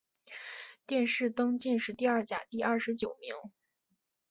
[0.87, 3.35] 殿试登进士第二甲第二十九名。